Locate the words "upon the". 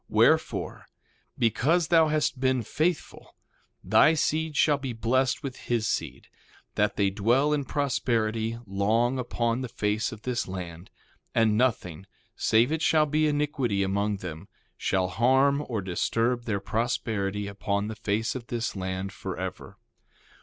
9.19-9.69, 17.45-17.95